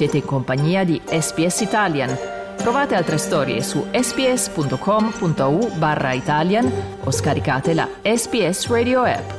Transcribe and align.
Siete 0.00 0.16
in 0.16 0.24
compagnia 0.24 0.82
di 0.82 0.98
SPS 1.04 1.60
Italian. 1.60 2.08
Trovate 2.56 2.94
altre 2.94 3.18
storie 3.18 3.60
su 3.60 3.84
sps.com.au 3.92 5.76
barra 5.76 6.14
Italian 6.14 6.72
o 7.04 7.10
scaricate 7.10 7.74
la 7.74 7.86
SPS 8.00 8.68
Radio 8.68 9.02
app. 9.02 9.30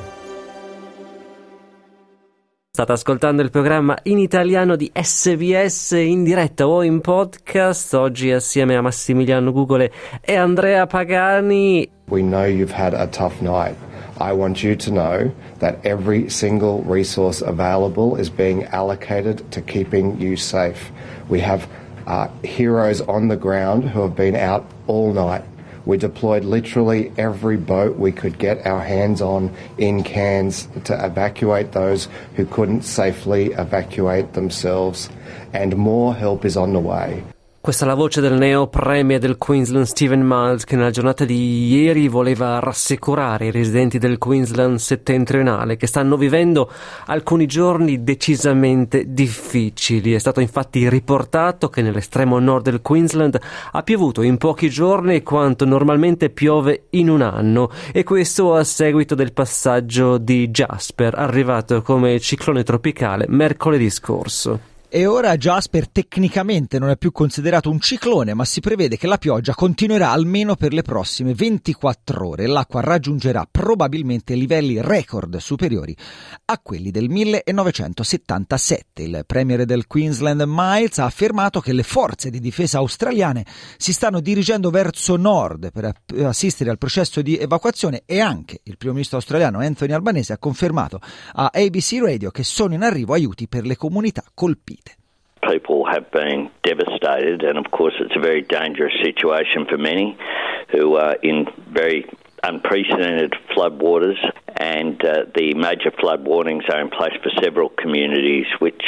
State 2.70 2.92
ascoltando 2.92 3.42
il 3.42 3.50
programma 3.50 3.98
in 4.04 4.20
italiano 4.20 4.76
di 4.76 4.88
SBS 4.94 5.94
in 5.94 6.24
diretta 6.24 6.68
o 6.68 6.84
in 6.84 7.02
podcast. 7.02 7.96
Oggi 7.96 8.30
assieme 8.30 8.76
a 8.76 8.82
Massimiliano 8.82 9.52
Gugole 9.52 9.92
e 10.22 10.36
Andrea 10.36 10.86
Pagani. 10.86 11.90
We 12.10 12.22
know 12.22 12.46
you've 12.46 12.76
had 12.76 12.94
a 12.94 13.08
tough 13.08 13.42
night. 13.42 13.76
I 14.22 14.34
want 14.34 14.64
you 14.64 14.76
to 14.76 14.92
know 14.92 15.36
that 15.60 15.86
every 15.86 16.30
single 16.30 16.82
resource 16.84 17.42
available 17.42 18.16
is 18.16 18.30
being 18.30 18.64
allocated 18.66 19.52
to 19.52 19.62
keeping 19.62 20.20
you 20.22 20.38
safe. 20.38 20.92
We 21.28 21.40
have 21.42 21.68
uh, 22.08 22.30
heroes 22.44 23.02
on 23.02 23.28
the 23.28 23.38
ground 23.38 23.90
who 23.90 24.02
have 24.02 24.16
been 24.16 24.36
out 24.36 24.66
all 24.88 25.14
night 25.14 25.44
we 25.86 25.98
deployed 25.98 26.44
literally 26.44 27.12
every 27.18 27.58
boat 27.58 27.98
we 27.98 28.12
could 28.12 28.38
get 28.38 28.66
our 28.66 28.82
hands 28.82 29.22
on 29.22 29.54
in 29.78 30.04
Cairns 30.04 30.68
to 30.84 31.06
evacuate 31.06 31.72
those 31.72 32.08
who 32.36 32.46
couldn't 32.46 32.84
safely 32.84 33.52
evacuate 33.54 34.34
themselves, 34.34 35.10
and 35.54 35.76
more 35.76 36.14
help 36.14 36.46
is 36.46 36.56
on 36.56 36.74
the 36.74 36.80
way. 36.80 37.24
Questa 37.62 37.86
è 37.86 37.88
la 37.88 37.94
voce 37.94 38.22
del 38.22 38.40
neo 38.40 38.66
premier 38.66 39.20
del 39.20 39.38
Queensland 39.38 39.86
Stephen 39.86 40.26
Miles 40.26 40.64
che 40.64 40.76
nella 40.76 40.90
giornata 40.90 41.26
di 41.26 41.68
ieri 41.68 42.08
voleva 42.08 42.58
rassicurare 42.58 43.46
i 43.46 43.52
residenti 43.52 44.00
del 44.00 44.18
Queensland 44.18 44.80
settentrionale 44.80 45.78
che 45.78 45.86
stanno 45.86 46.18
vivendo 46.18 46.72
alcuni 47.06 47.46
giorni 47.46 48.04
decisamente 48.04 49.14
difficili. 49.14 50.14
È 50.14 50.18
stato 50.18 50.40
infatti 50.40 50.90
riportato 50.90 51.70
che 51.70 51.84
nell'estremo 51.84 52.40
nord 52.40 52.64
del 52.64 52.82
Queensland 52.82 53.40
ha 53.74 53.84
piovuto 53.84 54.24
in 54.24 54.38
pochi 54.38 54.68
giorni 54.68 55.22
quanto 55.22 55.64
normalmente 55.64 56.32
piove 56.32 56.86
in 56.90 57.12
un 57.12 57.22
anno 57.22 57.70
e 57.92 58.04
questo 58.04 58.56
a 58.56 58.64
seguito 58.64 59.14
del 59.14 59.34
passaggio 59.34 60.18
di 60.18 60.48
Jasper 60.48 61.14
arrivato 61.14 61.84
come 61.84 62.20
ciclone 62.20 62.64
tropicale 62.64 63.26
mercoledì 63.28 63.92
scorso. 63.92 64.71
E 64.94 65.06
ora 65.06 65.38
Jasper 65.38 65.88
tecnicamente 65.88 66.78
non 66.78 66.90
è 66.90 66.98
più 66.98 67.14
considerato 67.14 67.70
un 67.70 67.80
ciclone, 67.80 68.34
ma 68.34 68.44
si 68.44 68.60
prevede 68.60 68.98
che 68.98 69.08
la 69.08 69.18
pioggia 69.18 69.56
continuerà 69.56 70.12
almeno 70.12 70.58
per 70.58 70.74
le 70.74 70.82
prossime 70.82 71.34
24 71.34 72.28
ore. 72.28 72.46
L'acqua 72.46 72.82
raggiungerà 72.82 73.48
probabilmente 73.50 74.36
livelli 74.36 74.82
record 74.82 75.38
superiori 75.38 75.96
a 76.44 76.60
quelli 76.60 76.92
del 76.92 77.08
1977. 77.08 79.04
Il 79.04 79.24
premier 79.26 79.64
del 79.64 79.88
Queensland 79.88 80.44
Miles 80.46 80.98
ha 80.98 81.06
affermato 81.06 81.62
che 81.62 81.72
le 81.72 81.84
forze 81.84 82.30
di 82.30 82.42
difesa 82.42 82.80
australiane 82.80 83.46
si 83.78 83.94
stanno 83.94 84.20
dirigendo 84.20 84.72
verso 84.72 85.16
nord 85.16 85.72
per 85.72 85.90
assistere 86.26 86.70
al 86.70 86.78
processo 86.78 87.22
di 87.22 87.38
evacuazione 87.38 88.04
e 88.06 88.20
anche 88.20 88.60
il 88.64 88.76
primo 88.76 88.96
ministro 88.96 89.20
australiano 89.20 89.60
Anthony 89.60 89.94
Albanese 89.94 90.34
ha 90.34 90.38
confermato 90.38 91.00
a 91.32 91.50
ABC 91.54 92.00
Radio 92.02 92.30
che 92.30 92.44
sono 92.44 92.74
in 92.74 92.84
arrivo 92.84 93.14
aiuti 93.14 93.48
per 93.48 93.66
le 93.66 93.78
comunità 93.78 94.22
colpite. 94.34 94.81
People 95.48 95.86
have 95.86 96.12
been 96.12 96.50
devastated, 96.64 97.44
and 97.44 97.58
of 97.58 97.72
course, 97.72 97.94
it's 98.00 98.16
a 98.16 98.20
very 98.20 98.42
dangerous 98.42 98.94
situation 99.04 99.66
for 99.70 99.78
many 99.78 100.18
who 100.72 100.96
are 100.96 101.16
in 101.22 101.46
very 101.70 102.10
unprecedented 102.44 103.34
floodwaters, 103.56 104.18
and 104.58 105.04
uh, 105.06 105.26
the 105.36 105.54
major 105.54 105.92
flood 105.92 106.26
warnings 106.26 106.64
are 106.72 106.82
in 106.82 106.90
place 106.90 107.14
for 107.22 107.30
several 107.42 107.70
communities 107.70 108.46
which 108.60 108.84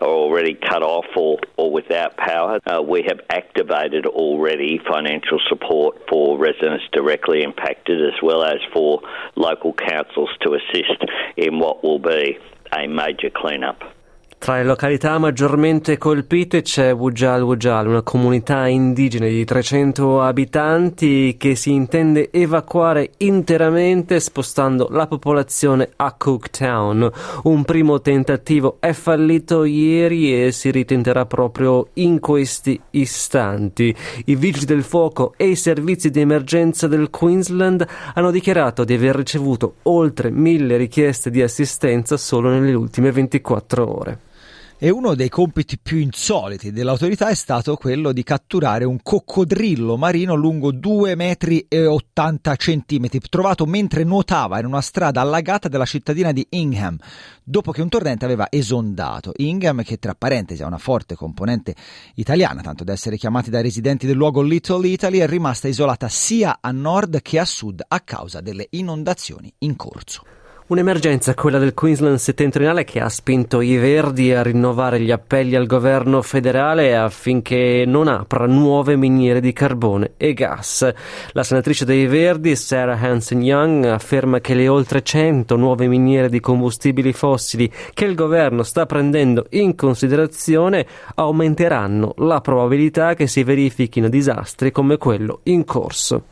are 0.00 0.08
already 0.08 0.54
cut 0.54 0.82
off 0.82 1.06
or, 1.16 1.38
or 1.56 1.70
without 1.70 2.16
power. 2.16 2.60
Uh, 2.66 2.82
we 2.82 3.02
have 3.06 3.20
activated 3.30 4.06
already 4.06 4.80
financial 4.88 5.38
support 5.48 5.96
for 6.08 6.38
residents 6.38 6.84
directly 6.92 7.42
impacted 7.42 8.00
as 8.02 8.20
well 8.22 8.42
as 8.42 8.58
for 8.72 9.00
local 9.36 9.72
councils 9.72 10.30
to 10.40 10.54
assist 10.54 11.04
in 11.36 11.58
what 11.58 11.82
will 11.82 11.98
be 11.98 12.38
a 12.72 12.86
major 12.86 13.30
clean-up. 13.30 13.82
Tra 14.38 14.54
le 14.54 14.64
località 14.64 15.18
maggiormente 15.18 15.98
colpite 15.98 16.62
c'è 16.62 16.94
Wujal 16.94 17.42
Wujal, 17.42 17.88
una 17.88 18.02
comunità 18.02 18.66
indigena 18.68 19.26
di 19.26 19.44
300 19.44 20.22
abitanti 20.22 21.34
che 21.36 21.54
si 21.56 21.72
intende 21.72 22.30
evacuare 22.30 23.10
interamente 23.18 24.20
spostando 24.20 24.88
la 24.90 25.06
popolazione 25.08 25.90
a 25.96 26.14
Cooktown. 26.16 27.10
Un 27.42 27.64
primo 27.64 28.00
tentativo 28.00 28.76
è 28.78 28.92
fallito 28.92 29.64
ieri 29.64 30.42
e 30.42 30.52
si 30.52 30.70
ritenterà 30.70 31.26
proprio 31.26 31.88
in 31.94 32.20
questi 32.20 32.80
istanti. 32.92 33.94
I 34.26 34.36
vigili 34.36 34.64
del 34.64 34.84
fuoco 34.84 35.34
e 35.36 35.48
i 35.48 35.56
servizi 35.56 36.10
di 36.10 36.20
emergenza 36.20 36.86
del 36.86 37.10
Queensland 37.10 37.86
hanno 38.14 38.30
dichiarato 38.30 38.84
di 38.84 38.94
aver 38.94 39.16
ricevuto 39.16 39.74
oltre 39.82 40.30
mille 40.30 40.76
richieste 40.76 41.28
di 41.28 41.42
assistenza 41.42 42.16
solo 42.16 42.48
nelle 42.50 42.72
ultime 42.72 43.10
24 43.10 43.98
ore. 43.98 44.18
E 44.80 44.90
uno 44.90 45.16
dei 45.16 45.28
compiti 45.28 45.76
più 45.76 45.98
insoliti 45.98 46.70
dell'autorità 46.70 47.30
è 47.30 47.34
stato 47.34 47.74
quello 47.74 48.12
di 48.12 48.22
catturare 48.22 48.84
un 48.84 49.00
coccodrillo 49.02 49.96
marino 49.96 50.36
lungo 50.36 50.70
2 50.70 51.16
metri 51.16 51.66
80 51.68 52.54
centimetri, 52.54 53.18
trovato 53.28 53.66
mentre 53.66 54.04
nuotava 54.04 54.60
in 54.60 54.66
una 54.66 54.80
strada 54.80 55.20
allagata 55.20 55.66
della 55.66 55.84
cittadina 55.84 56.30
di 56.30 56.46
Ingham, 56.50 56.96
dopo 57.42 57.72
che 57.72 57.82
un 57.82 57.88
torrente 57.88 58.24
aveva 58.24 58.46
esondato. 58.48 59.32
Ingham, 59.38 59.82
che 59.82 59.98
tra 59.98 60.14
parentesi 60.14 60.62
ha 60.62 60.68
una 60.68 60.78
forte 60.78 61.16
componente 61.16 61.74
italiana, 62.14 62.62
tanto 62.62 62.84
da 62.84 62.92
essere 62.92 63.16
chiamati 63.16 63.50
dai 63.50 63.62
residenti 63.62 64.06
del 64.06 64.14
luogo 64.14 64.42
Little 64.42 64.86
Italy, 64.86 65.18
è 65.18 65.26
rimasta 65.26 65.66
isolata 65.66 66.06
sia 66.06 66.58
a 66.60 66.70
nord 66.70 67.20
che 67.20 67.40
a 67.40 67.44
sud 67.44 67.82
a 67.84 67.98
causa 67.98 68.40
delle 68.40 68.68
inondazioni 68.70 69.52
in 69.58 69.74
corso. 69.74 70.37
Un'emergenza, 70.68 71.32
quella 71.32 71.56
del 71.56 71.72
Queensland 71.72 72.18
settentrionale, 72.18 72.84
che 72.84 73.00
ha 73.00 73.08
spinto 73.08 73.62
i 73.62 73.78
Verdi 73.78 74.34
a 74.34 74.42
rinnovare 74.42 75.00
gli 75.00 75.10
appelli 75.10 75.54
al 75.54 75.64
governo 75.64 76.20
federale 76.20 76.94
affinché 76.94 77.84
non 77.86 78.06
apra 78.06 78.44
nuove 78.44 78.94
miniere 78.94 79.40
di 79.40 79.54
carbone 79.54 80.10
e 80.18 80.34
gas. 80.34 80.86
La 81.32 81.42
senatrice 81.42 81.86
dei 81.86 82.06
Verdi, 82.06 82.54
Sarah 82.54 82.98
Hansen 83.00 83.42
Young, 83.42 83.86
afferma 83.86 84.40
che 84.40 84.52
le 84.52 84.68
oltre 84.68 85.02
100 85.02 85.56
nuove 85.56 85.86
miniere 85.86 86.28
di 86.28 86.38
combustibili 86.38 87.14
fossili 87.14 87.72
che 87.94 88.04
il 88.04 88.14
governo 88.14 88.62
sta 88.62 88.84
prendendo 88.84 89.46
in 89.52 89.74
considerazione 89.74 90.86
aumenteranno 91.14 92.12
la 92.18 92.42
probabilità 92.42 93.14
che 93.14 93.26
si 93.26 93.42
verifichino 93.42 94.10
disastri 94.10 94.70
come 94.70 94.98
quello 94.98 95.40
in 95.44 95.64
corso. 95.64 96.22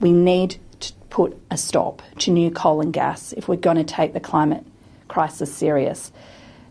We 0.00 0.10
need 0.10 0.68
put 1.10 1.36
a 1.50 1.56
stop 1.56 2.02
to 2.18 2.30
new 2.30 2.50
coal 2.50 2.80
and 2.80 2.92
gas 2.92 3.32
if 3.32 3.48
we're 3.48 3.56
going 3.56 3.76
to 3.76 3.84
take 3.84 4.12
the 4.12 4.20
climate 4.20 4.64
crisis 5.08 5.52
serious. 5.52 6.12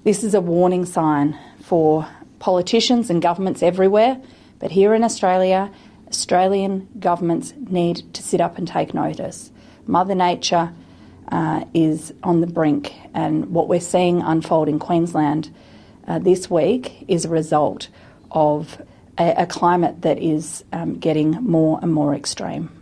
This 0.03 0.23
is 0.23 0.33
a 0.33 0.41
warning 0.41 0.85
sign 0.85 1.37
for 1.61 2.07
politicians 2.39 3.09
and 3.09 3.21
governments 3.21 3.61
everywhere, 3.61 4.19
but 4.59 4.71
here 4.71 4.93
in 4.93 5.03
Australia, 5.03 5.69
Australian 6.07 6.87
governments 6.99 7.53
need 7.69 8.13
to 8.13 8.23
sit 8.23 8.41
up 8.41 8.57
and 8.57 8.67
take 8.67 8.93
notice. 8.93 9.51
Mother 9.85 10.15
Nature 10.15 10.71
uh, 11.31 11.65
is 11.73 12.13
on 12.23 12.41
the 12.41 12.47
brink, 12.47 12.93
and 13.13 13.51
what 13.51 13.67
we're 13.67 13.79
seeing 13.79 14.21
unfold 14.21 14.69
in 14.69 14.79
Queensland 14.79 15.53
uh, 16.07 16.17
this 16.17 16.49
week 16.49 17.05
is 17.07 17.25
a 17.25 17.29
result 17.29 17.89
of 18.31 18.81
a, 19.17 19.43
a 19.43 19.45
climate 19.45 20.01
that 20.01 20.17
is 20.17 20.63
um, 20.71 20.97
getting 20.97 21.31
more 21.31 21.79
and 21.81 21.93
more 21.93 22.15
extreme. 22.15 22.78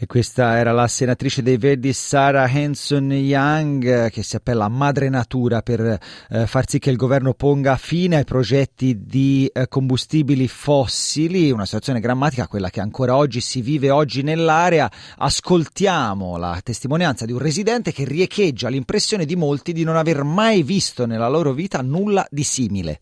E 0.00 0.06
questa 0.06 0.56
era 0.56 0.70
la 0.70 0.86
senatrice 0.86 1.42
dei 1.42 1.56
Verdi 1.56 1.92
Sarah 1.92 2.44
Hanson 2.44 3.10
Young 3.10 4.10
che 4.10 4.22
si 4.22 4.36
appella 4.36 4.66
a 4.66 4.68
madre 4.68 5.08
natura 5.08 5.60
per 5.60 5.98
eh, 6.30 6.46
far 6.46 6.68
sì 6.68 6.78
che 6.78 6.90
il 6.90 6.96
governo 6.96 7.34
ponga 7.34 7.76
fine 7.76 8.18
ai 8.18 8.24
progetti 8.24 9.02
di 9.04 9.50
eh, 9.52 9.66
combustibili 9.66 10.46
fossili, 10.46 11.50
una 11.50 11.64
situazione 11.64 11.98
grammatica 11.98 12.46
quella 12.46 12.70
che 12.70 12.78
ancora 12.78 13.16
oggi 13.16 13.40
si 13.40 13.60
vive 13.60 13.90
oggi 13.90 14.22
nell'area. 14.22 14.88
Ascoltiamo 15.16 16.36
la 16.36 16.60
testimonianza 16.62 17.24
di 17.24 17.32
un 17.32 17.40
residente 17.40 17.90
che 17.90 18.04
riecheggia 18.04 18.68
l'impressione 18.68 19.24
di 19.24 19.34
molti 19.34 19.72
di 19.72 19.82
non 19.82 19.96
aver 19.96 20.22
mai 20.22 20.62
visto 20.62 21.06
nella 21.06 21.28
loro 21.28 21.52
vita 21.52 21.82
nulla 21.82 22.24
di 22.30 22.44
simile. 22.44 23.00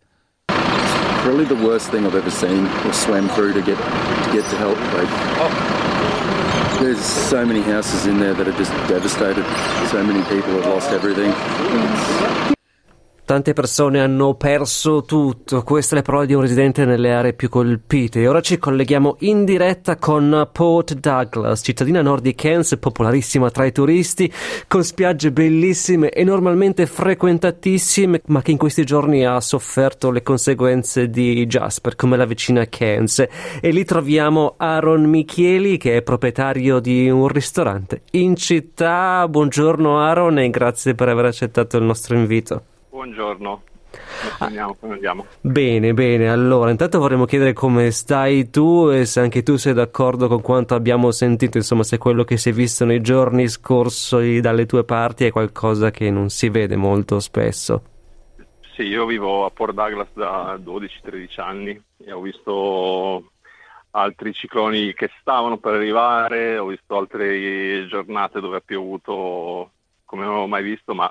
Really 1.27 1.47
the 1.47 1.63
worst 1.63 1.91
thing 1.91 2.07
I've 2.07 2.17
ever 2.17 2.33
seen 2.33 2.67
or 2.87 2.95
swam 2.95 3.29
through 3.35 3.53
to 3.53 3.61
get 3.61 3.77
to 3.77 4.31
get 4.33 4.49
to 4.49 4.57
help. 4.57 4.79
Like, 4.95 5.11
oh. 5.41 5.96
There's 6.79 7.03
so 7.03 7.45
many 7.45 7.63
houses 7.63 8.07
in 8.07 8.19
there 8.19 8.35
that 8.35 8.47
are 8.47 8.53
just 8.53 8.71
devastated. 8.87 9.45
So 9.89 10.05
many 10.05 10.23
people 10.25 10.53
have 10.61 10.67
lost 10.67 10.91
everything. 10.91 12.56
Tante 13.27 13.55
persone 13.55 14.01
hanno 14.01 14.35
perso 14.35 15.03
tutto, 15.03 15.65
queste 15.65 15.97
le 15.97 16.03
parole 16.03 16.27
di 16.27 16.35
un 16.35 16.43
residente 16.43 16.85
nelle 16.85 17.13
aree 17.13 17.33
più 17.33 17.49
colpite. 17.49 18.21
E 18.21 18.29
ora 18.29 18.41
ci 18.41 18.57
colleghiamo 18.57 19.17
in 19.23 19.45
diretta 19.45 19.97
con 19.97 20.49
Port 20.53 20.95
Douglas, 20.95 21.61
cittadina 21.65 22.03
nord 22.03 22.23
di 22.23 22.37
Cairns, 22.37 22.77
popolarissima 22.79 23.51
tra 23.51 23.65
i 23.65 23.73
turisti, 23.73 24.33
con 24.69 24.85
spiagge 24.85 25.33
bellissime 25.33 26.11
e 26.11 26.23
normalmente 26.23 26.87
frequentatissime, 26.87 28.23
ma 28.27 28.43
che 28.43 28.53
in 28.53 28.59
questi 28.59 28.85
giorni 28.85 29.27
ha 29.27 29.41
sofferto 29.41 30.13
le 30.13 30.23
conseguenze 30.23 31.11
di 31.11 31.47
Jasper, 31.47 31.97
come 31.97 32.17
la 32.17 32.27
vicina 32.27 32.65
Cairns. 32.69 33.27
E 33.61 33.71
lì 33.71 33.85
troviamo 33.85 34.55
Aaron 34.57 35.03
Michieli, 35.03 35.79
che 35.79 35.97
è 35.97 36.03
proprietario 36.03 36.79
di 36.79 37.11
un 37.11 37.27
ristorante 37.27 38.03
in 38.13 38.37
città. 38.37 39.27
Buongiorno 39.29 39.99
Aaron 39.99 40.39
e 40.39 40.49
grazie 40.49 40.95
per 40.95 41.09
aver 41.09 41.25
accettato 41.25 41.77
il 41.77 41.83
nostro 41.83 42.15
invito. 42.15 42.63
Buongiorno. 43.07 43.63
Andiamo, 44.41 44.75
come 44.75 44.95
andiamo? 44.95 45.27
Bene, 45.41 45.95
bene. 45.95 46.29
Allora, 46.29 46.71
intanto 46.71 46.99
vorremmo 46.99 47.25
chiedere 47.25 47.53
come 47.53 47.93
stai 47.93 48.51
tu 48.51 48.89
e 48.91 49.05
se 49.05 49.21
anche 49.21 49.45
tu 49.45 49.55
sei 49.55 49.75
d'accordo 49.75 50.27
con 50.27 50.43
quanto 50.43 50.75
abbiamo 50.75 51.13
sentito, 51.13 51.57
insomma, 51.57 51.85
se 51.85 51.99
quello 51.99 52.25
che 52.25 52.37
si 52.37 52.49
è 52.49 52.53
visto 52.53 52.85
nei 52.85 53.01
giorni 53.01 53.47
scorsi 53.47 54.41
dalle 54.41 54.67
tue 54.67 54.83
parti 54.83 55.25
è 55.25 55.31
qualcosa 55.31 55.93
che 55.93 56.11
non 56.11 56.31
si 56.31 56.49
vede 56.49 56.75
molto 56.75 57.21
spesso. 57.21 57.83
Sì, 58.75 58.83
io 58.83 59.07
vivo 59.07 59.45
a 59.45 59.51
Port 59.51 59.73
Douglas 59.73 60.09
da 60.13 60.59
12-13 60.61 61.41
anni 61.41 61.81
e 62.05 62.11
ho 62.11 62.21
visto 62.21 63.31
altri 63.93 64.33
cicloni 64.33 64.93
che 64.95 65.11
stavano 65.21 65.59
per 65.59 65.75
arrivare, 65.75 66.59
ho 66.59 66.67
visto 66.67 66.97
altre 66.97 67.87
giornate 67.87 68.41
dove 68.41 68.57
ha 68.57 68.63
piovuto 68.65 69.71
come 70.05 70.25
non 70.25 70.39
ho 70.39 70.47
mai 70.49 70.65
visto, 70.65 70.93
ma 70.93 71.11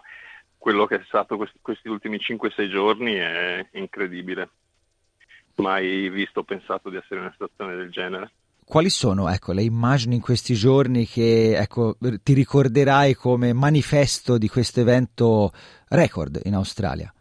quello 0.65 0.88
che 0.88 0.95
è 0.95 1.03
stato 1.06 1.38
questi, 1.38 1.59
questi 1.62 1.89
ultimi 1.89 2.17
5-6 2.17 2.69
giorni 2.71 3.13
è 3.13 3.63
incredibile. 3.73 4.50
Mai 5.57 6.09
visto 6.09 6.39
o 6.39 6.44
pensato 6.44 6.89
di 6.89 6.95
essere 6.95 7.17
in 7.17 7.21
una 7.21 7.31
situazione 7.31 7.75
del 7.75 7.91
genere. 7.91 8.31
Quali 8.65 8.89
sono 8.89 9.29
ecco, 9.29 9.51
le 9.53 9.62
immagini 9.62 10.15
in 10.15 10.21
questi 10.21 10.56
giorni 10.56 11.06
che 11.06 11.56
ecco, 11.56 11.97
ti 12.23 12.33
ricorderai 12.33 13.13
come 13.13 13.53
manifesto 13.53 14.39
di 14.39 14.47
questo 14.47 14.79
evento 14.79 15.51
record 15.89 16.41
in 16.45 16.56
Australia? 16.56 17.13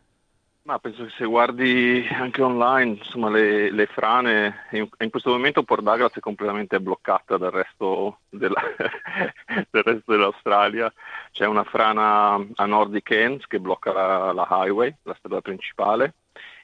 Ma 0.66 0.78
penso 0.78 1.04
che 1.04 1.10
se 1.18 1.26
guardi 1.26 2.08
anche 2.10 2.40
online, 2.40 2.92
insomma, 2.92 3.28
le, 3.28 3.70
le 3.70 3.84
frane, 3.84 4.66
in, 4.70 4.88
in, 4.98 5.10
questo 5.10 5.28
momento 5.28 5.62
Port 5.62 5.82
Douglas 5.82 6.14
è 6.14 6.20
completamente 6.20 6.80
bloccata 6.80 7.36
dal 7.36 7.50
resto, 7.50 8.20
della, 8.30 8.62
del 9.70 9.82
resto 9.82 10.12
dell'Australia. 10.12 10.90
C'è 11.32 11.44
una 11.44 11.64
frana 11.64 12.42
a 12.54 12.64
nord 12.64 12.92
di 12.92 13.02
Cairns 13.02 13.46
che 13.46 13.60
blocca 13.60 13.92
la, 13.92 14.32
la 14.32 14.48
highway, 14.50 14.94
la 15.02 15.14
strada 15.18 15.42
principale, 15.42 16.14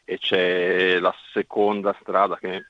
e 0.06 0.16
c'è 0.16 0.98
la 0.98 1.14
seconda 1.34 1.94
strada 2.00 2.38
che 2.38 2.56
è 2.56 2.62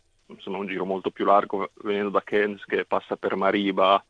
un 0.46 0.66
giro 0.66 0.84
molto 0.84 1.10
più 1.10 1.24
largo 1.24 1.70
venendo 1.84 2.10
da 2.10 2.24
Cairns 2.24 2.64
che 2.64 2.84
passa 2.86 3.16
per 3.16 3.36
Mariba, 3.36 4.04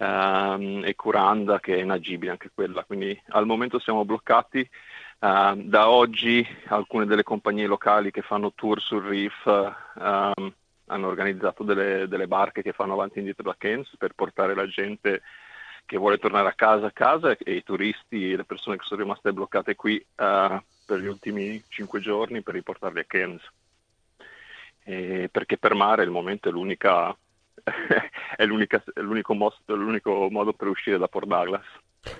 Um, 0.00 0.84
e 0.84 0.94
Curanda 0.94 1.58
che 1.58 1.74
è 1.74 1.80
inagibile 1.80 2.30
anche 2.30 2.52
quella, 2.54 2.84
quindi 2.84 3.20
al 3.30 3.46
momento 3.46 3.80
siamo 3.80 4.04
bloccati 4.04 4.64
Uh, 5.20 5.64
da 5.64 5.90
oggi 5.90 6.46
alcune 6.68 7.04
delle 7.04 7.24
compagnie 7.24 7.66
locali 7.66 8.12
che 8.12 8.22
fanno 8.22 8.52
tour 8.54 8.80
sul 8.80 9.02
reef 9.02 9.44
uh, 9.46 10.52
hanno 10.86 11.06
organizzato 11.08 11.64
delle, 11.64 12.06
delle, 12.06 12.28
barche 12.28 12.62
che 12.62 12.72
fanno 12.72 12.92
avanti 12.92 13.16
e 13.16 13.18
indietro 13.18 13.42
da 13.42 13.56
Cairns 13.58 13.96
per 13.98 14.12
portare 14.14 14.54
la 14.54 14.68
gente 14.68 15.22
che 15.86 15.96
vuole 15.96 16.18
tornare 16.18 16.46
a 16.46 16.52
casa 16.52 16.86
a 16.86 16.92
casa 16.92 17.36
e, 17.36 17.54
i 17.54 17.64
turisti 17.64 18.30
e 18.30 18.36
le 18.36 18.44
persone 18.44 18.76
che 18.76 18.84
sono 18.84 19.00
rimaste 19.00 19.32
bloccate 19.32 19.74
qui 19.74 19.96
uh, 19.96 20.62
per 20.86 21.00
gli 21.00 21.06
ultimi 21.06 21.60
cinque 21.66 21.98
giorni 21.98 22.42
per 22.42 22.54
riportarli 22.54 23.00
a 23.00 23.04
Cairns. 23.04 23.42
E 24.84 25.28
perché 25.32 25.58
per 25.58 25.74
mare 25.74 26.04
il 26.04 26.10
momento 26.10 26.48
è 26.48 26.52
l'unica 26.52 27.14
è, 28.36 28.44
l'unico, 28.44 29.34
most, 29.34 29.60
l'unico 29.66 30.28
modo 30.30 30.52
per 30.52 30.68
uscire 30.68 30.98
da 30.98 31.08
Port 31.08 31.26
Douglas. 31.26 31.64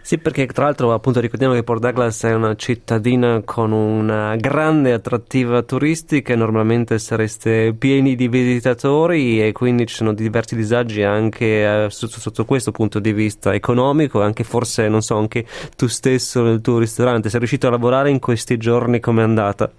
Sì, 0.00 0.18
perché 0.18 0.46
tra 0.46 0.64
l'altro 0.64 0.92
appunto 0.92 1.20
ricordiamo 1.20 1.54
che 1.54 1.62
Port 1.62 1.80
Douglas 1.80 2.24
è 2.24 2.34
una 2.34 2.54
cittadina 2.56 3.42
con 3.44 3.72
una 3.72 4.34
grande 4.36 4.92
attrattiva 4.92 5.62
turistica 5.62 6.34
normalmente 6.34 6.98
sareste 6.98 7.72
pieni 7.74 8.14
di 8.16 8.28
visitatori 8.28 9.42
e 9.42 9.52
quindi 9.52 9.86
ci 9.86 9.94
sono 9.94 10.12
diversi 10.12 10.56
disagi 10.56 11.02
anche 11.04 11.84
eh, 11.84 11.90
sotto, 11.90 12.44
questo 12.44 12.72
punto 12.72 12.98
di 12.98 13.12
vista 13.12 13.54
economico, 13.54 14.20
anche 14.20 14.44
forse, 14.44 14.88
non 14.88 15.00
so, 15.00 15.16
anche 15.16 15.46
tu 15.76 15.86
stesso 15.86 16.42
nel 16.42 16.60
tuo 16.60 16.78
ristorante. 16.78 17.30
Sei 17.30 17.38
riuscito 17.38 17.68
a 17.68 17.70
lavorare 17.70 18.10
in 18.10 18.18
questi 18.18 18.56
giorni 18.56 19.00
come 19.00 19.20
è 19.20 19.24
andata? 19.24 19.70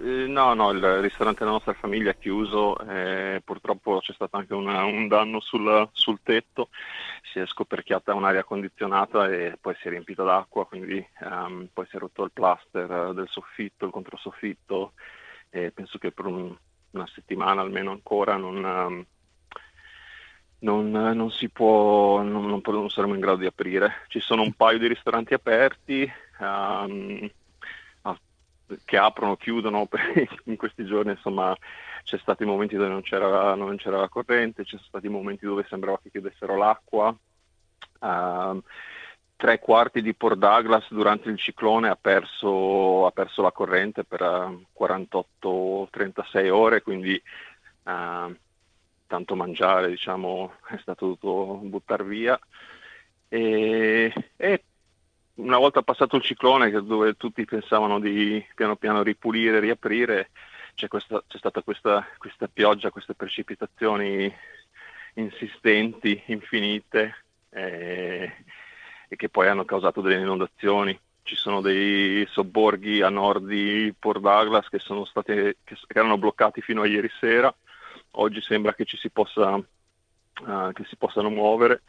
Eh, 0.00 0.26
no, 0.28 0.54
no, 0.54 0.70
il 0.70 1.00
ristorante 1.00 1.40
della 1.40 1.52
nostra 1.52 1.72
famiglia 1.72 2.10
è 2.10 2.18
chiuso, 2.18 2.78
eh, 2.88 3.42
purtroppo 3.44 3.98
c'è 3.98 4.12
stato 4.12 4.36
anche 4.36 4.54
una, 4.54 4.84
un 4.84 5.08
danno 5.08 5.40
sul, 5.40 5.88
sul, 5.92 6.20
tetto, 6.22 6.68
si 7.22 7.40
è 7.40 7.46
scoperchiata 7.46 8.14
un'aria 8.14 8.44
condizionata 8.44 9.28
e 9.28 9.58
poi 9.60 9.74
si 9.80 9.88
è 9.88 9.90
riempita 9.90 10.22
d'acqua, 10.22 10.66
quindi 10.66 11.04
um, 11.20 11.68
poi 11.72 11.86
si 11.88 11.96
è 11.96 11.98
rotto 11.98 12.22
il 12.22 12.30
plaster 12.32 13.12
del 13.12 13.28
soffitto, 13.28 13.86
il 13.86 13.90
controsoffitto 13.90 14.92
e 15.50 15.72
penso 15.72 15.98
che 15.98 16.12
per 16.12 16.26
un, 16.26 16.54
una 16.92 17.06
settimana 17.12 17.60
almeno 17.60 17.90
ancora 17.90 18.36
non, 18.36 18.56
um, 18.62 19.04
non, 20.60 20.90
non 20.90 21.30
può, 21.52 22.22
non, 22.22 22.90
saremo 22.90 23.14
in 23.14 23.20
grado 23.20 23.38
di 23.38 23.46
aprire. 23.46 24.04
Ci 24.08 24.20
sono 24.20 24.42
un 24.42 24.52
paio 24.52 24.78
di 24.78 24.86
ristoranti 24.86 25.34
aperti. 25.34 26.10
Um, 26.38 27.28
che 28.84 28.96
aprono, 28.96 29.36
chiudono 29.36 29.88
in 30.44 30.56
questi 30.56 30.84
giorni, 30.84 31.12
insomma 31.12 31.56
c'è 32.04 32.18
stati 32.18 32.44
momenti 32.44 32.76
dove 32.76 32.88
non 32.88 33.02
c'era, 33.02 33.54
non 33.54 33.76
c'era 33.76 33.98
la 33.98 34.08
corrente, 34.08 34.64
ci 34.64 34.76
sono 34.76 34.88
stati 34.88 35.08
momenti 35.08 35.44
dove 35.44 35.66
sembrava 35.68 36.00
che 36.02 36.10
chiudessero 36.10 36.56
l'acqua. 36.56 37.14
Uh, 38.00 38.62
tre 39.36 39.58
quarti 39.58 40.02
di 40.02 40.14
Port 40.14 40.36
Douglas 40.36 40.86
durante 40.88 41.28
il 41.28 41.38
ciclone 41.38 41.88
ha 41.88 41.96
perso, 42.00 43.06
ha 43.06 43.10
perso 43.10 43.42
la 43.42 43.52
corrente 43.52 44.04
per 44.04 44.20
48-36 44.78 46.48
ore, 46.50 46.82
quindi 46.82 47.20
uh, 47.84 48.34
tanto 49.06 49.36
mangiare 49.36 49.88
diciamo, 49.88 50.54
è 50.68 50.78
stato 50.78 51.16
dovuto 51.20 51.60
buttare 51.62 52.04
via. 52.04 52.38
E 53.28 54.12
una 55.48 55.58
volta 55.58 55.82
passato 55.82 56.16
il 56.16 56.22
ciclone, 56.22 56.70
dove 56.70 57.16
tutti 57.16 57.44
pensavano 57.46 57.98
di 57.98 58.44
piano 58.54 58.76
piano 58.76 59.02
ripulire, 59.02 59.60
riaprire, 59.60 60.28
c'è, 60.74 60.88
questa, 60.88 61.22
c'è 61.26 61.38
stata 61.38 61.62
questa, 61.62 62.06
questa, 62.18 62.48
pioggia, 62.52 62.90
queste 62.90 63.14
precipitazioni 63.14 64.32
insistenti, 65.14 66.22
infinite, 66.26 67.24
eh, 67.48 68.32
e 69.08 69.16
che 69.16 69.28
poi 69.30 69.48
hanno 69.48 69.64
causato 69.64 70.02
delle 70.02 70.20
inondazioni. 70.20 70.98
Ci 71.22 71.34
sono 71.34 71.62
dei 71.62 72.26
sobborghi 72.30 73.00
a 73.00 73.08
nord 73.08 73.46
di 73.46 73.92
Port 73.98 74.20
Douglas 74.20 74.68
che, 74.68 74.78
stati, 74.78 75.32
che, 75.32 75.56
che 75.64 75.98
erano 75.98 76.18
bloccati 76.18 76.60
fino 76.60 76.82
a 76.82 76.86
ieri 76.86 77.10
sera. 77.18 77.52
Oggi 78.12 78.42
sembra 78.42 78.74
che 78.74 78.84
ci 78.84 78.98
si 78.98 79.08
possa, 79.08 79.54
uh, 79.54 80.72
che 80.72 80.84
si 80.84 80.96
possano 80.96 81.30
muovere. 81.30 81.82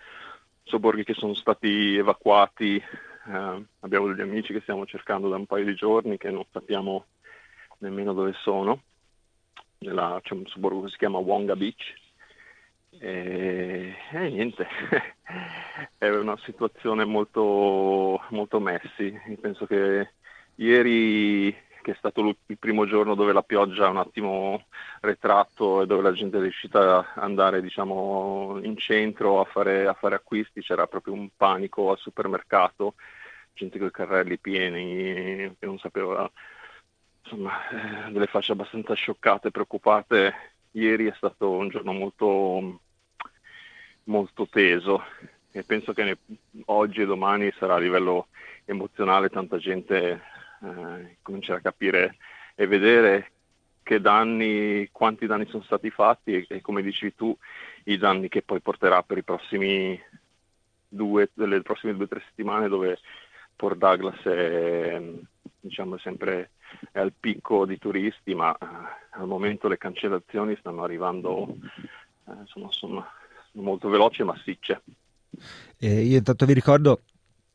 Sobborghi 0.64 1.04
che 1.04 1.14
sono 1.14 1.34
stati 1.34 1.98
evacuati 1.98 2.82
eh, 3.30 3.66
abbiamo 3.82 4.08
degli 4.08 4.22
amici 4.22 4.54
che 4.54 4.62
stiamo 4.62 4.86
cercando 4.88 5.30
da 5.30 5.36
un 5.36 5.46
paio 5.46 5.64
di 5.64 5.76
giorni 5.76 6.18
che 6.18 6.32
non 6.32 6.44
sappiamo 6.52 7.06
nemmeno 7.80 8.14
dove 8.14 8.34
sono. 8.42 8.82
Nella, 9.80 10.20
c'è 10.24 10.34
un 10.34 10.46
sobborgo 10.48 10.82
che 10.84 10.90
si 10.90 10.98
chiama 10.98 11.20
Wonga 11.20 11.56
Beach. 11.56 11.94
E, 13.00 13.96
e 14.12 14.30
niente, 14.30 14.68
è 15.98 16.10
una 16.10 16.38
situazione 16.44 17.06
molto, 17.06 18.20
molto 18.30 18.60
messi. 18.60 19.16
Penso 19.40 19.68
che 19.68 20.10
ieri 20.56 21.56
che 21.82 21.92
è 21.92 21.96
stato 21.98 22.36
il 22.48 22.58
primo 22.58 22.86
giorno 22.86 23.16
dove 23.16 23.32
la 23.32 23.42
pioggia 23.42 23.86
ha 23.86 23.90
un 23.90 23.98
attimo 23.98 24.66
retratto 25.00 25.82
e 25.82 25.86
dove 25.86 26.02
la 26.02 26.12
gente 26.12 26.38
è 26.38 26.42
riuscita 26.42 26.98
ad 26.98 27.06
andare 27.16 27.62
diciamo, 27.62 28.60
in 28.64 28.76
centro 28.78 29.40
a 29.40 29.46
fare, 29.46 29.88
a 29.88 29.94
fare 29.94 30.16
acquisti, 30.16 30.62
c'era 30.62 30.88
proprio 30.88 31.14
un 31.14 31.30
panico 31.38 31.92
al 31.92 31.98
supermercato 31.98 32.96
gente 33.60 33.78
con 33.78 33.88
i 33.88 33.92
carrelli 33.92 34.38
pieni 34.38 35.56
che 35.60 35.66
non 35.66 35.78
sapeva, 35.80 36.30
insomma, 37.24 38.08
eh, 38.08 38.12
delle 38.12 38.28
facce 38.28 38.54
abbastanza 38.54 38.94
scioccate, 38.94 39.52
preoccupate. 39.52 40.34
Ieri 40.72 41.08
è 41.08 41.14
stato 41.16 41.50
un 41.52 41.68
giorno 41.68 41.92
molto, 41.92 42.80
molto 44.06 44.48
teso 44.48 45.04
e 45.52 45.64
penso 45.64 45.94
che 45.94 46.04
ne, 46.04 46.18
oggi 46.66 47.02
e 47.02 47.06
domani 47.06 47.52
sarà 47.58 47.76
a 47.76 47.80
livello 47.80 48.28
emozionale 48.66 49.30
tanta 49.30 49.58
gente 49.58 50.22
eh, 50.62 51.18
comincerà 51.22 51.58
a 51.58 51.62
capire 51.62 52.18
e 52.56 52.68
vedere 52.68 53.32
che 53.82 54.00
danni, 54.00 54.88
quanti 54.92 55.26
danni 55.26 55.48
sono 55.48 55.64
stati 55.64 55.90
fatti 55.90 56.34
e, 56.36 56.46
e 56.48 56.62
come 56.62 56.84
dici 56.84 57.16
tu 57.16 57.36
i 57.86 57.98
danni 57.98 58.30
che 58.30 58.44
poi 58.44 58.62
porterà 58.62 59.02
per 59.02 59.18
i 59.18 59.24
prossimi 59.24 60.00
due, 60.88 61.30
le 61.34 61.62
prossime 61.62 61.96
due 61.96 62.06
o 62.06 62.08
tre 62.08 62.22
settimane 62.28 62.68
dove 62.68 63.00
Port 63.60 63.76
Douglas 63.76 64.22
è, 64.22 65.02
diciamo 65.60 65.98
sempre 65.98 66.52
è 66.94 67.00
al 67.00 67.12
picco 67.12 67.66
di 67.66 67.78
turisti, 67.78 68.34
ma 68.34 68.56
eh, 68.56 68.66
al 69.20 69.28
momento 69.28 69.68
le 69.68 69.78
cancellazioni 69.78 70.56
stanno 70.58 70.84
arrivando, 70.84 71.58
eh, 72.26 72.32
sono, 72.46 72.72
sono, 72.72 73.06
molto 73.54 73.90
veloci 73.90 74.22
e 74.22 74.24
massicce. 74.24 74.82
Eh, 75.78 76.04
io 76.04 76.18
intanto 76.18 76.46
vi 76.46 76.54
ricordo 76.54 77.02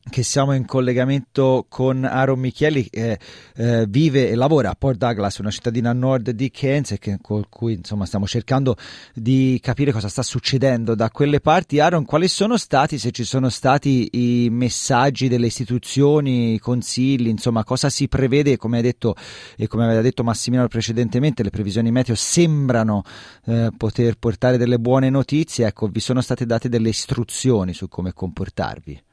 che 0.09 0.23
siamo 0.23 0.53
in 0.53 0.65
collegamento 0.65 1.65
con 1.67 2.03
Aaron 2.03 2.39
Micheli 2.39 2.89
che 2.89 3.19
eh, 3.55 3.85
vive 3.87 4.29
e 4.29 4.35
lavora 4.35 4.69
a 4.69 4.75
Port 4.77 4.97
Douglas, 4.97 5.39
una 5.39 5.49
cittadina 5.49 5.89
a 5.89 5.93
nord 5.93 6.29
di 6.29 6.51
Keynes 6.51 6.91
e 6.91 6.99
che, 6.99 7.17
con 7.21 7.43
cui 7.49 7.73
insomma, 7.73 8.05
stiamo 8.05 8.27
cercando 8.27 8.77
di 9.13 9.59
capire 9.61 9.91
cosa 9.91 10.07
sta 10.07 10.21
succedendo 10.21 10.95
da 10.95 11.09
quelle 11.09 11.39
parti. 11.39 11.79
Aaron, 11.79 12.05
quali 12.05 12.27
sono 12.27 12.57
stati, 12.57 12.97
se 12.97 13.11
ci 13.11 13.23
sono 13.23 13.49
stati 13.49 14.09
i 14.13 14.49
messaggi 14.51 15.27
delle 15.27 15.47
istituzioni, 15.47 16.53
i 16.53 16.59
consigli, 16.59 17.27
insomma 17.27 17.63
cosa 17.63 17.89
si 17.89 18.07
prevede, 18.07 18.57
come 18.57 18.77
hai 18.77 18.83
detto 18.83 19.15
e 19.57 19.67
come 19.67 19.85
aveva 19.85 20.01
detto 20.01 20.23
Massimiliano 20.23 20.69
precedentemente, 20.69 21.43
le 21.43 21.49
previsioni 21.49 21.91
meteo 21.91 22.15
sembrano 22.15 23.03
eh, 23.45 23.69
poter 23.75 24.17
portare 24.17 24.57
delle 24.57 24.79
buone 24.79 25.09
notizie, 25.09 25.67
ecco 25.67 25.87
vi 25.87 25.99
sono 25.99 26.21
state 26.21 26.45
date 26.45 26.69
delle 26.69 26.89
istruzioni 26.89 27.73
su 27.73 27.87
come 27.87 28.13
comportarvi. 28.13 29.04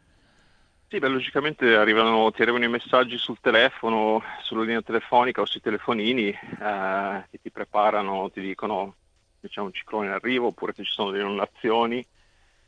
Sì, 0.92 0.98
beh, 0.98 1.08
logicamente 1.08 1.74
arrivano, 1.74 2.30
ti 2.32 2.42
arrivano 2.42 2.66
i 2.66 2.68
messaggi 2.68 3.16
sul 3.16 3.40
telefono, 3.40 4.22
sulla 4.42 4.62
linea 4.62 4.82
telefonica 4.82 5.40
o 5.40 5.46
sui 5.46 5.62
telefonini 5.62 6.28
eh, 6.28 7.24
che 7.30 7.40
ti 7.40 7.50
preparano, 7.50 8.30
ti 8.30 8.42
dicono 8.42 8.96
che 9.40 9.48
c'è 9.48 9.62
un 9.62 9.72
ciclone 9.72 10.08
in 10.08 10.12
arrivo 10.12 10.48
oppure 10.48 10.74
che 10.74 10.84
ci 10.84 10.92
sono 10.92 11.10
delle 11.10 11.22
inondazioni 11.22 12.06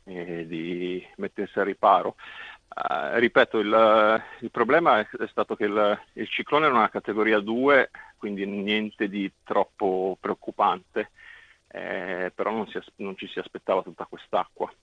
e 0.05 0.47
di 0.47 1.07
mettersi 1.17 1.59
a 1.59 1.63
riparo. 1.63 2.15
Uh, 2.67 3.19
ripeto, 3.19 3.59
il, 3.59 4.23
il, 4.39 4.49
problema 4.49 5.01
è 5.01 5.27
stato 5.27 5.55
che 5.55 5.65
il, 5.65 5.99
il, 6.13 6.27
ciclone 6.27 6.65
era 6.65 6.73
una 6.73 6.89
categoria 6.89 7.39
2, 7.39 7.91
quindi 8.17 8.47
niente 8.47 9.07
di 9.07 9.31
troppo 9.43 10.17
preoccupante, 10.19 11.11
eh, 11.67 12.31
però 12.33 12.49
non, 12.49 12.67
si, 12.69 12.79
non, 12.95 13.15
ci 13.15 13.27
si 13.27 13.37
aspettava 13.37 13.83
tutta 13.83 14.05
quest'acqua 14.05 14.73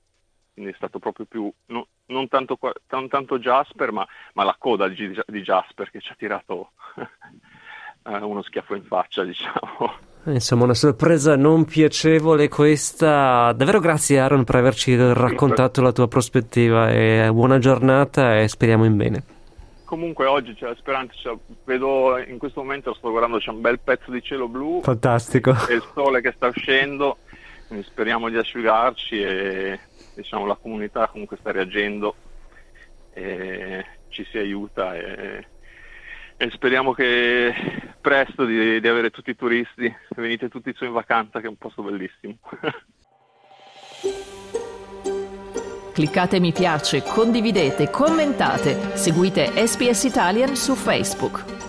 quindi 0.52 0.72
è 0.72 0.74
stato 0.76 0.98
proprio 0.98 1.26
più, 1.26 1.50
no, 1.66 1.86
non, 2.06 2.28
tanto, 2.28 2.58
non, 2.90 3.08
tanto, 3.08 3.38
Jasper, 3.38 3.90
ma, 3.92 4.06
ma 4.34 4.44
la 4.44 4.56
coda 4.58 4.88
di, 4.88 5.20
di, 5.26 5.42
Jasper 5.42 5.90
che 5.90 6.00
ci 6.00 6.12
ha 6.12 6.16
tirato 6.16 6.72
eh, 8.04 8.16
uno 8.16 8.42
schiaffo 8.42 8.74
in 8.74 8.84
faccia, 8.84 9.24
diciamo. 9.24 10.10
Insomma, 10.24 10.64
una 10.64 10.74
sorpresa 10.74 11.36
non 11.36 11.64
piacevole 11.64 12.48
questa. 12.48 13.52
Davvero 13.52 13.80
grazie 13.80 14.20
Aaron 14.20 14.44
per 14.44 14.54
averci 14.54 14.94
raccontato 14.96 15.82
la 15.82 15.90
tua 15.90 16.06
prospettiva 16.06 16.90
e 16.90 17.28
buona 17.32 17.58
giornata 17.58 18.38
e 18.38 18.46
speriamo 18.46 18.84
in 18.84 18.96
bene. 18.96 19.24
Comunque 19.84 20.26
oggi 20.26 20.54
c'è 20.54 20.66
la 20.66 20.76
speranza, 20.76 21.12
cioè, 21.16 21.36
vedo 21.64 22.16
in 22.18 22.38
questo 22.38 22.62
momento 22.62 22.94
sto 22.94 23.10
guardando 23.10 23.38
c'è 23.38 23.50
un 23.50 23.60
bel 23.60 23.80
pezzo 23.80 24.10
di 24.12 24.22
cielo 24.22 24.48
blu. 24.48 24.80
Fantastico. 24.80 25.50
E 25.68 25.74
il 25.74 25.84
sole 25.92 26.20
che 26.20 26.32
sta 26.36 26.46
uscendo, 26.46 27.18
quindi 27.66 27.84
speriamo 27.84 28.30
di 28.30 28.36
asciugarci 28.36 29.20
e 29.20 29.80
diciamo, 30.14 30.46
la 30.46 30.56
comunità 30.56 31.08
comunque 31.08 31.36
sta 31.38 31.50
reagendo 31.52 32.14
e 33.12 33.84
ci 34.08 34.24
si 34.30 34.38
aiuta 34.38 34.96
e, 34.96 35.46
e 36.36 36.50
speriamo 36.50 36.92
che 36.92 37.52
presto 38.00 38.44
di, 38.44 38.80
di, 38.80 38.88
avere 38.88 39.10
tutti 39.10 39.30
i 39.30 39.36
turisti, 39.36 39.94
venite 40.16 40.48
tutti 40.48 40.72
su 40.74 40.84
in 40.84 40.92
vacanza 40.92 41.40
che 41.40 41.46
è 41.46 41.48
un 41.48 41.56
posto 41.56 41.82
bellissimo. 41.82 42.36
Cliccate 45.92 46.40
mi 46.40 46.52
piace, 46.52 47.02
condividete, 47.02 47.90
commentate, 47.90 48.96
seguite 48.96 49.66
SPS 49.66 50.04
Italian 50.04 50.56
su 50.56 50.74
Facebook. 50.74 51.61